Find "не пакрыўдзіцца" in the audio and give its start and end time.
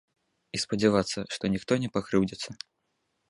1.83-2.49